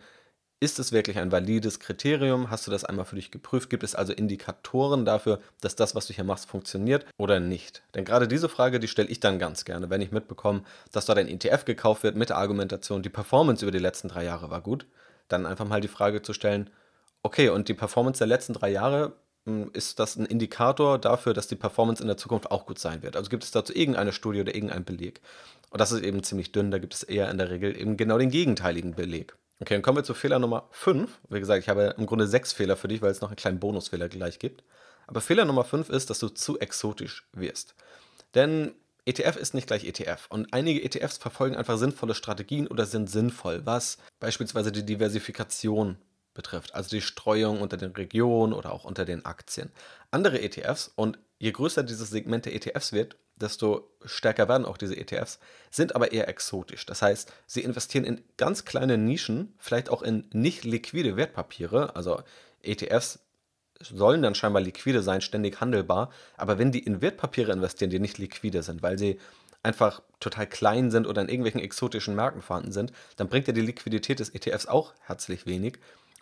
[0.60, 2.50] ist es wirklich ein valides Kriterium?
[2.50, 3.70] Hast du das einmal für dich geprüft?
[3.70, 7.82] Gibt es also Indikatoren dafür, dass das, was du hier machst, funktioniert oder nicht?
[7.94, 11.18] Denn gerade diese Frage, die stelle ich dann ganz gerne, wenn ich mitbekomme, dass dort
[11.18, 14.60] ein ETF gekauft wird mit der Argumentation, die Performance über die letzten drei Jahre war
[14.60, 14.86] gut,
[15.28, 16.68] dann einfach mal die Frage zu stellen,
[17.22, 19.14] okay, und die Performance der letzten drei Jahre,
[19.46, 23.02] hm, ist das ein Indikator dafür, dass die Performance in der Zukunft auch gut sein
[23.02, 23.16] wird?
[23.16, 25.22] Also gibt es dazu irgendeine Studie oder irgendeinen Beleg?
[25.70, 28.18] Und das ist eben ziemlich dünn, da gibt es eher in der Regel eben genau
[28.18, 29.34] den gegenteiligen Beleg.
[29.60, 31.20] Okay, dann kommen wir zu Fehler Nummer 5.
[31.28, 33.60] Wie gesagt, ich habe im Grunde sechs Fehler für dich, weil es noch einen kleinen
[33.60, 34.64] Bonusfehler gleich gibt.
[35.06, 37.74] Aber Fehler Nummer 5 ist, dass du zu exotisch wirst.
[38.34, 40.28] Denn ETF ist nicht gleich ETF.
[40.30, 45.98] Und einige ETFs verfolgen einfach sinnvolle Strategien oder sind sinnvoll, was beispielsweise die Diversifikation
[46.32, 49.72] betrifft, also die Streuung unter den Regionen oder auch unter den Aktien.
[50.10, 54.96] Andere ETFs, und je größer dieses Segment der ETFs wird, desto stärker werden auch diese
[54.96, 55.38] ETFs,
[55.70, 56.86] sind aber eher exotisch.
[56.86, 61.96] Das heißt, sie investieren in ganz kleine Nischen, vielleicht auch in nicht liquide Wertpapiere.
[61.96, 62.22] Also
[62.62, 63.20] ETFs
[63.80, 66.10] sollen dann scheinbar liquide sein, ständig handelbar.
[66.36, 69.18] Aber wenn die in Wertpapiere investieren, die nicht liquide sind, weil sie
[69.62, 73.60] einfach total klein sind oder in irgendwelchen exotischen Märkten vorhanden sind, dann bringt ja die
[73.60, 75.78] Liquidität des ETFs auch herzlich wenig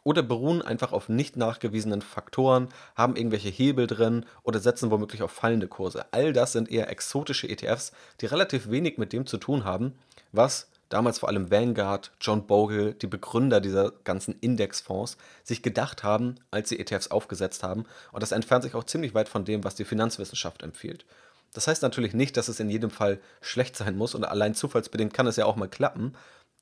[0.08, 5.30] oder beruhen einfach auf nicht nachgewiesenen Faktoren, haben irgendwelche Hebel drin oder setzen womöglich auf
[5.30, 6.06] fallende Kurse.
[6.12, 7.92] All das sind eher exotische ETFs,
[8.22, 9.92] die relativ wenig mit dem zu tun haben,
[10.32, 16.36] was damals vor allem Vanguard, John Bogle, die Begründer dieser ganzen Indexfonds, sich gedacht haben,
[16.50, 17.84] als sie ETFs aufgesetzt haben.
[18.10, 21.04] Und das entfernt sich auch ziemlich weit von dem, was die Finanzwissenschaft empfiehlt.
[21.52, 25.12] Das heißt natürlich nicht, dass es in jedem Fall schlecht sein muss und allein zufallsbedingt
[25.12, 26.14] kann es ja auch mal klappen.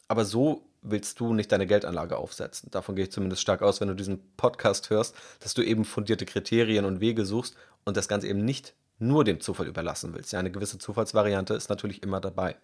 [0.09, 2.71] Aber so willst du nicht deine Geldanlage aufsetzen.
[2.71, 6.27] Davon gehe ich zumindest stark aus, wenn du diesen Podcast hörst, dass du eben fundierte
[6.27, 10.33] Kriterien und Wege suchst und das Ganze eben nicht nur dem Zufall überlassen willst.
[10.33, 12.57] Ja, eine gewisse Zufallsvariante ist natürlich immer dabei.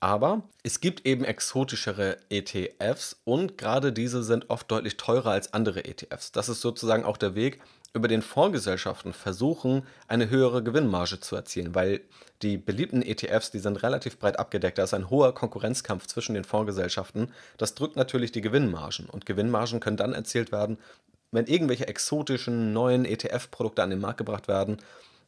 [0.00, 5.84] Aber es gibt eben exotischere ETFs und gerade diese sind oft deutlich teurer als andere
[5.84, 6.30] ETFs.
[6.30, 7.60] Das ist sozusagen auch der Weg,
[7.94, 12.00] über den Fondsgesellschaften versuchen, eine höhere Gewinnmarge zu erzielen, weil
[12.42, 14.78] die beliebten ETFs, die sind relativ breit abgedeckt.
[14.78, 17.32] Da ist ein hoher Konkurrenzkampf zwischen den Fondsgesellschaften.
[17.56, 19.06] Das drückt natürlich die Gewinnmargen.
[19.06, 20.78] Und Gewinnmargen können dann erzielt werden,
[21.30, 24.78] wenn irgendwelche exotischen neuen ETF-Produkte an den Markt gebracht werden,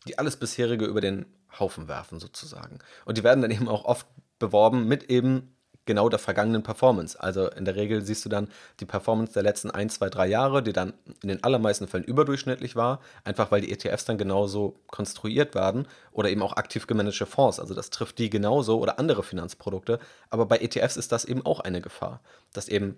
[0.06, 1.26] die alles bisherige über den
[1.58, 2.78] Haufen werfen sozusagen.
[3.04, 4.06] Und die werden dann eben auch oft
[4.38, 5.54] beworben mit eben
[5.90, 7.20] genau der vergangenen Performance.
[7.20, 8.48] Also in der Regel siehst du dann
[8.78, 12.76] die Performance der letzten 1, 2, 3 Jahre, die dann in den allermeisten Fällen überdurchschnittlich
[12.76, 17.58] war, einfach weil die ETFs dann genauso konstruiert werden oder eben auch aktiv gemanagte Fonds.
[17.58, 19.98] Also das trifft die genauso oder andere Finanzprodukte.
[20.30, 22.20] Aber bei ETFs ist das eben auch eine Gefahr,
[22.52, 22.96] dass eben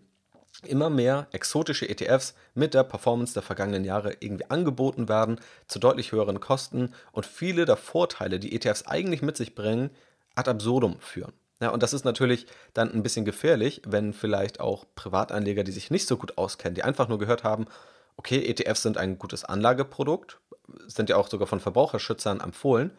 [0.67, 6.13] immer mehr exotische ETFs mit der Performance der vergangenen Jahre irgendwie angeboten werden, zu deutlich
[6.13, 9.91] höheren Kosten und viele der Vorteile, die ETFs eigentlich mit sich bringen,
[10.35, 11.33] ad absurdum führen.
[11.63, 15.93] Ja, und das ist natürlich dann ein bisschen gefährlich, wenn vielleicht auch Privatanleger, die sich
[15.93, 17.67] nicht so gut auskennen, die einfach nur gehört haben,
[18.17, 20.41] okay, ETFs sind ein gutes Anlageprodukt,
[20.89, 22.91] sind ja auch sogar von Verbraucherschützern empfohlen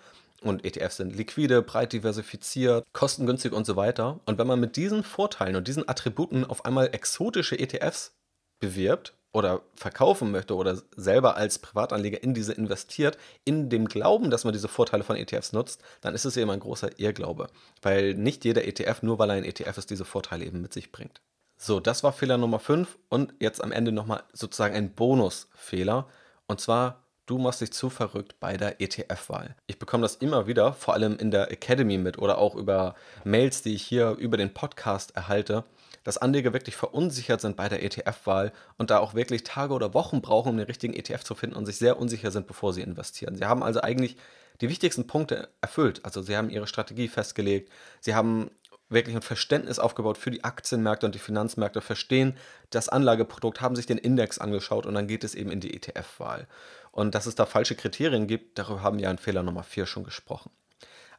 [0.41, 4.21] und ETFs sind liquide, breit diversifiziert, kostengünstig und so weiter.
[4.25, 8.15] Und wenn man mit diesen Vorteilen und diesen Attributen auf einmal exotische ETFs
[8.61, 14.45] bewirbt, oder verkaufen möchte oder selber als Privatanleger in diese investiert, in dem Glauben, dass
[14.45, 17.47] man diese Vorteile von ETFs nutzt, dann ist es eben ein großer Irrglaube,
[17.81, 20.91] weil nicht jeder ETF, nur weil er ein ETF ist, diese Vorteile eben mit sich
[20.91, 21.19] bringt.
[21.57, 26.07] So, das war Fehler Nummer 5 und jetzt am Ende nochmal sozusagen ein Bonusfehler
[26.47, 29.55] und zwar du machst dich zu verrückt bei der ETF-Wahl.
[29.67, 33.61] Ich bekomme das immer wieder, vor allem in der Academy mit oder auch über Mails,
[33.61, 35.63] die ich hier über den Podcast erhalte,
[36.03, 40.21] dass Anleger wirklich verunsichert sind bei der ETF-Wahl und da auch wirklich Tage oder Wochen
[40.21, 43.35] brauchen, um den richtigen ETF zu finden und sich sehr unsicher sind, bevor sie investieren.
[43.35, 44.17] Sie haben also eigentlich
[44.61, 46.01] die wichtigsten Punkte erfüllt.
[46.03, 48.51] Also sie haben ihre Strategie festgelegt, sie haben
[48.89, 52.37] wirklich ein Verständnis aufgebaut für die Aktienmärkte und die Finanzmärkte, verstehen
[52.69, 56.47] das Anlageprodukt, haben sich den Index angeschaut und dann geht es eben in die ETF-Wahl.
[56.91, 60.03] Und dass es da falsche Kriterien gibt, darüber haben wir in Fehler Nummer 4 schon
[60.03, 60.51] gesprochen.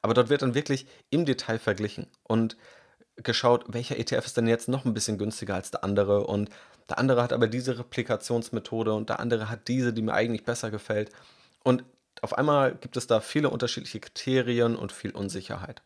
[0.03, 2.07] Aber dort wird dann wirklich im Detail verglichen.
[2.23, 2.57] Und
[3.17, 6.51] geschaut, welcher ETF ist denn jetzt noch ein bisschen günstiger als der andere und
[6.89, 10.71] der andere hat aber diese Replikationsmethode und der andere hat diese, die mir eigentlich besser
[10.71, 11.11] gefällt.
[11.63, 11.85] Und
[12.21, 15.83] auf einmal gibt es da viele unterschiedliche Kriterien und viel Unsicherheit.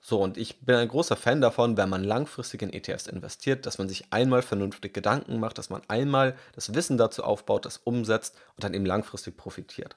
[0.00, 3.78] So, und ich bin ein großer Fan davon, wenn man langfristig in ETFs investiert, dass
[3.78, 8.36] man sich einmal vernünftig Gedanken macht, dass man einmal das Wissen dazu aufbaut, das umsetzt
[8.54, 9.96] und dann eben langfristig profitiert.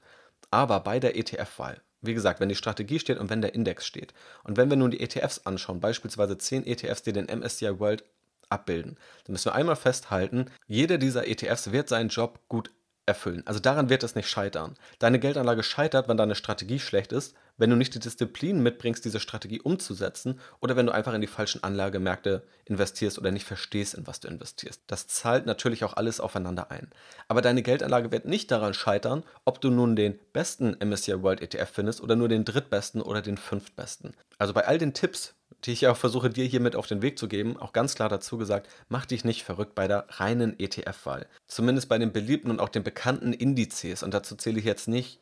[0.50, 4.14] Aber bei der ETF-Wahl wie gesagt, wenn die Strategie steht und wenn der Index steht.
[4.44, 8.04] Und wenn wir nun die ETFs anschauen, beispielsweise 10 ETFs, die den MSCI World
[8.50, 12.72] abbilden, dann müssen wir einmal festhalten, jeder dieser ETFs wird seinen Job gut
[13.06, 13.44] erfüllen.
[13.46, 14.76] Also daran wird es nicht scheitern.
[15.00, 19.20] Deine Geldanlage scheitert, wenn deine Strategie schlecht ist, wenn du nicht die Disziplin mitbringst, diese
[19.20, 24.08] Strategie umzusetzen oder wenn du einfach in die falschen Anlagemärkte investierst oder nicht verstehst, in
[24.08, 24.82] was du investierst.
[24.88, 26.90] Das zahlt natürlich auch alles aufeinander ein.
[27.28, 31.70] Aber deine Geldanlage wird nicht daran scheitern, ob du nun den besten MSCI World ETF
[31.72, 34.14] findest oder nur den drittbesten oder den fünftbesten.
[34.38, 37.20] Also bei all den Tipps, die ich auch versuche dir hier mit auf den Weg
[37.20, 41.28] zu geben, auch ganz klar dazu gesagt, mach dich nicht verrückt bei der reinen ETF-Wahl.
[41.48, 44.04] Zumindest bei den beliebten und auch den bekannten Indizes.
[44.04, 45.20] Und dazu zähle ich jetzt nicht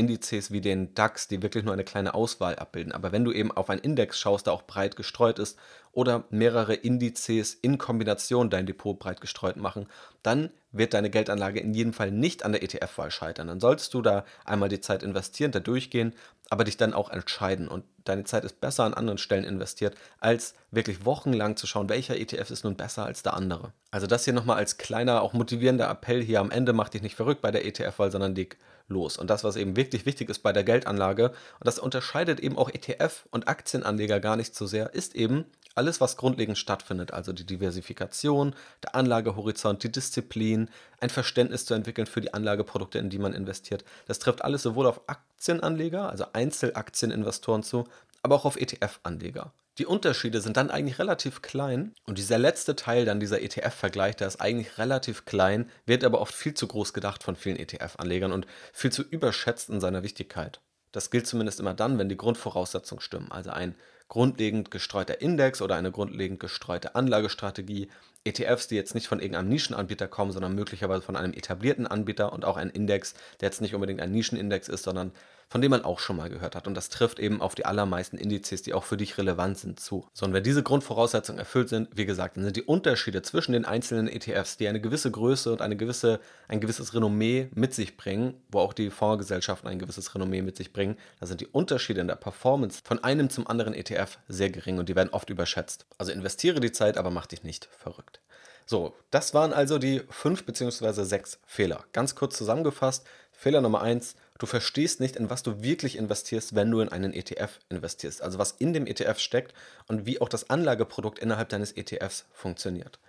[0.00, 2.92] Indizes wie den DAX, die wirklich nur eine kleine Auswahl abbilden.
[2.92, 5.56] Aber wenn du eben auf einen Index schaust, der auch breit gestreut ist,
[5.92, 9.86] oder mehrere Indizes in Kombination dein Depot breit gestreut machen,
[10.22, 13.48] dann wird deine Geldanlage in jedem Fall nicht an der ETF-Wahl scheitern.
[13.48, 16.14] Dann solltest du da einmal die Zeit investieren, da durchgehen,
[16.48, 17.68] aber dich dann auch entscheiden.
[17.68, 22.16] Und deine Zeit ist besser an anderen Stellen investiert, als wirklich wochenlang zu schauen, welcher
[22.16, 23.72] ETF ist nun besser als der andere.
[23.90, 27.16] Also das hier nochmal als kleiner, auch motivierender Appell hier am Ende, mach dich nicht
[27.16, 28.56] verrückt bei der ETF-Wahl, sondern leg
[28.88, 29.16] los.
[29.16, 32.70] Und das, was eben wirklich wichtig ist bei der Geldanlage, und das unterscheidet eben auch
[32.70, 37.46] ETF und Aktienanleger gar nicht so sehr, ist eben alles, was grundlegend stattfindet, also die
[37.46, 40.68] Diversifikation, der Anlagehorizont, die Disziplin,
[41.00, 43.84] ein Verständnis zu entwickeln für die Anlageprodukte, in die man investiert.
[44.06, 47.84] Das trifft alles sowohl auf Aktienanleger, also Einzelaktieninvestoren zu,
[48.22, 49.52] aber auch auf ETF-Anleger.
[49.78, 54.26] Die Unterschiede sind dann eigentlich relativ klein und dieser letzte Teil dann dieser ETF-Vergleich, der
[54.28, 58.46] ist eigentlich relativ klein, wird aber oft viel zu groß gedacht von vielen ETF-Anlegern und
[58.72, 60.60] viel zu überschätzt in seiner Wichtigkeit.
[60.92, 63.74] Das gilt zumindest immer dann, wenn die Grundvoraussetzungen stimmen, also ein
[64.10, 67.88] grundlegend gestreuter Index oder eine grundlegend gestreute Anlagestrategie,
[68.24, 72.44] ETFs, die jetzt nicht von irgendeinem Nischenanbieter kommen, sondern möglicherweise von einem etablierten Anbieter und
[72.44, 75.12] auch ein Index, der jetzt nicht unbedingt ein Nischenindex ist, sondern
[75.50, 76.68] von dem man auch schon mal gehört hat.
[76.68, 80.06] Und das trifft eben auf die allermeisten Indizes, die auch für dich relevant sind, zu.
[80.12, 83.64] So, und wenn diese Grundvoraussetzungen erfüllt sind, wie gesagt, dann sind die Unterschiede zwischen den
[83.64, 88.34] einzelnen ETFs, die eine gewisse Größe und eine gewisse, ein gewisses Renommee mit sich bringen,
[88.48, 92.06] wo auch die Fondsgesellschaften ein gewisses Renommee mit sich bringen, da sind die Unterschiede in
[92.06, 95.86] der Performance von einem zum anderen ETF sehr gering und die werden oft überschätzt.
[95.98, 98.20] Also investiere die Zeit, aber mach dich nicht verrückt.
[98.66, 101.02] So, das waren also die fünf bzw.
[101.02, 101.84] sechs Fehler.
[101.92, 103.04] Ganz kurz zusammengefasst.
[103.32, 107.12] Fehler Nummer eins, du verstehst nicht, in was du wirklich investierst, wenn du in einen
[107.12, 108.22] ETF investierst.
[108.22, 109.54] Also was in dem ETF steckt
[109.88, 113.00] und wie auch das Anlageprodukt innerhalb deines ETFs funktioniert.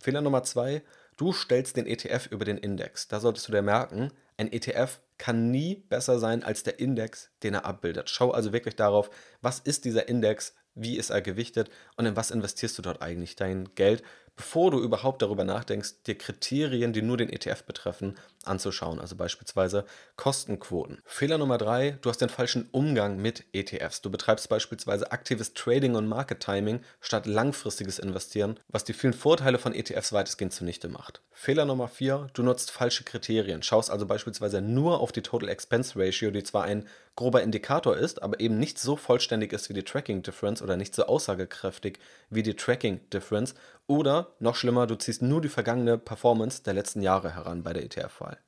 [0.00, 0.82] Fehler Nummer zwei,
[1.16, 3.08] du stellst den ETF über den Index.
[3.08, 7.54] Da solltest du dir merken, ein ETF kann nie besser sein als der Index, den
[7.54, 8.10] er abbildet.
[8.10, 12.30] Schau also wirklich darauf, was ist dieser Index wie ist er gewichtet und in was
[12.30, 14.02] investierst du dort eigentlich dein Geld,
[14.36, 19.84] bevor du überhaupt darüber nachdenkst, dir Kriterien, die nur den ETF betreffen, anzuschauen, also beispielsweise
[20.16, 21.00] Kostenquoten.
[21.04, 24.02] Fehler Nummer drei, du hast den falschen Umgang mit ETFs.
[24.02, 29.58] Du betreibst beispielsweise aktives Trading und Market Timing statt langfristiges Investieren, was die vielen Vorteile
[29.58, 31.22] von ETFs weitestgehend zunichte macht.
[31.30, 35.94] Fehler Nummer vier, du nutzt falsche Kriterien, schaust also beispielsweise nur auf die Total Expense
[35.96, 39.84] Ratio, die zwar ein grober Indikator ist, aber eben nicht so vollständig ist wie die
[39.84, 41.98] Tracking Difference oder nicht so aussagekräftig
[42.30, 43.54] wie die Tracking Difference.
[43.86, 47.84] Oder noch schlimmer, du ziehst nur die vergangene Performance der letzten Jahre heran bei der
[47.84, 48.38] ETF-Wahl.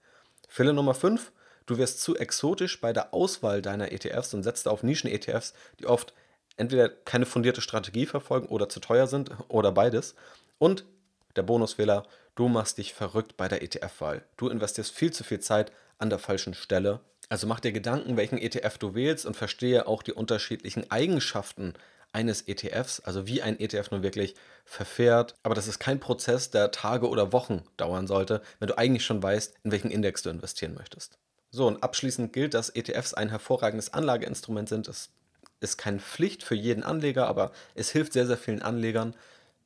[0.49, 1.33] Fehler Nummer 5.
[1.67, 6.15] Du wirst zu exotisch bei der Auswahl deiner ETFs und setzt auf Nischen-ETFs, die oft
[6.57, 10.15] entweder keine fundierte Strategie verfolgen oder zu teuer sind oder beides.
[10.59, 10.85] Und
[11.35, 14.23] der Bonusfehler, du machst dich verrückt bei der ETF-Wahl.
[14.37, 18.39] Du investierst viel zu viel Zeit an der falschen Stelle also mach dir Gedanken, welchen
[18.39, 21.75] ETF du wählst und verstehe auch die unterschiedlichen Eigenschaften
[22.13, 24.35] eines ETFs, also wie ein ETF nun wirklich
[24.65, 25.35] verfährt.
[25.43, 29.23] Aber das ist kein Prozess, der Tage oder Wochen dauern sollte, wenn du eigentlich schon
[29.23, 31.19] weißt, in welchen Index du investieren möchtest.
[31.51, 34.89] So, und abschließend gilt, dass ETFs ein hervorragendes Anlageinstrument sind.
[34.89, 35.11] Es
[35.61, 39.15] ist keine Pflicht für jeden Anleger, aber es hilft sehr, sehr vielen Anlegern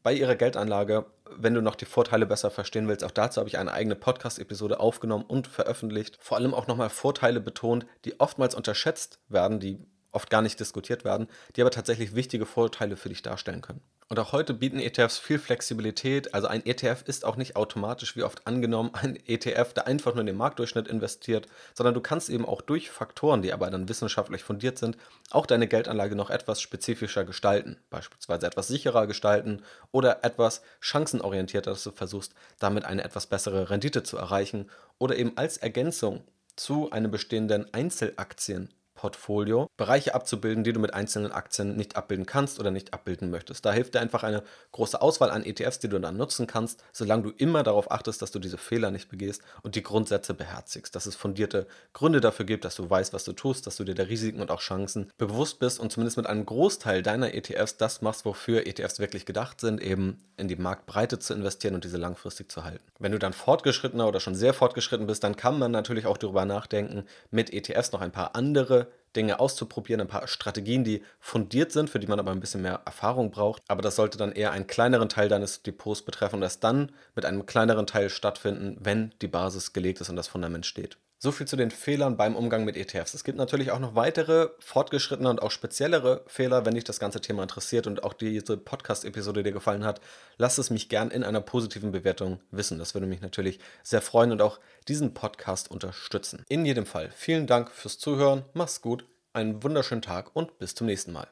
[0.03, 3.59] bei ihrer Geldanlage, wenn du noch die Vorteile besser verstehen willst, auch dazu habe ich
[3.59, 6.19] eine eigene Podcast-Episode aufgenommen und veröffentlicht.
[6.21, 9.79] Vor allem auch nochmal Vorteile betont, die oftmals unterschätzt werden, die
[10.13, 13.83] oft gar nicht diskutiert werden, die aber tatsächlich wichtige Vorteile für dich darstellen können.
[14.13, 16.35] Und auch heute bieten ETFs viel Flexibilität.
[16.35, 20.23] Also ein ETF ist auch nicht automatisch, wie oft angenommen, ein ETF, der einfach nur
[20.23, 24.43] in den Marktdurchschnitt investiert, sondern du kannst eben auch durch Faktoren, die aber dann wissenschaftlich
[24.43, 24.97] fundiert sind,
[25.31, 27.77] auch deine Geldanlage noch etwas spezifischer gestalten.
[27.89, 34.03] Beispielsweise etwas sicherer gestalten oder etwas chancenorientierter, dass du versuchst, damit eine etwas bessere Rendite
[34.03, 34.69] zu erreichen
[34.99, 36.25] oder eben als Ergänzung
[36.57, 42.61] zu einem bestehenden Einzelaktien Portfolio Bereiche abzubilden, die du mit einzelnen Aktien nicht abbilden kannst
[42.61, 43.65] oder nicht abbilden möchtest.
[43.65, 47.23] Da hilft dir einfach eine große Auswahl an ETFs, die du dann nutzen kannst, solange
[47.23, 51.07] du immer darauf achtest, dass du diese Fehler nicht begehst und die Grundsätze beherzigst, dass
[51.07, 54.11] es fundierte Gründe dafür gibt, dass du weißt, was du tust, dass du dir der
[54.11, 58.27] Risiken und auch Chancen bewusst bist und zumindest mit einem Großteil deiner ETFs das machst,
[58.27, 62.65] wofür ETFs wirklich gedacht sind, eben in die Marktbreite zu investieren und diese langfristig zu
[62.65, 62.85] halten.
[62.99, 66.45] Wenn du dann fortgeschrittener oder schon sehr fortgeschritten bist, dann kann man natürlich auch darüber
[66.45, 71.91] nachdenken, mit ETFs noch ein paar andere Dinge auszuprobieren, ein paar Strategien, die fundiert sind,
[71.91, 73.63] für die man aber ein bisschen mehr Erfahrung braucht.
[73.69, 77.25] Aber das sollte dann eher einen kleineren Teil deines Depots betreffen und das dann mit
[77.25, 80.97] einem kleineren Teil stattfinden, wenn die Basis gelegt ist und das Fundament steht.
[81.23, 83.13] So viel zu den Fehlern beim Umgang mit ETFs.
[83.13, 87.21] Es gibt natürlich auch noch weitere fortgeschrittene und auch speziellere Fehler, wenn dich das ganze
[87.21, 90.01] Thema interessiert und auch diese Podcast-Episode dir gefallen hat.
[90.39, 92.79] Lass es mich gern in einer positiven Bewertung wissen.
[92.79, 96.43] Das würde mich natürlich sehr freuen und auch diesen Podcast unterstützen.
[96.49, 98.47] In jedem Fall vielen Dank fürs Zuhören.
[98.55, 99.05] Mach's gut,
[99.35, 101.29] einen wunderschönen Tag und bis zum nächsten Mal.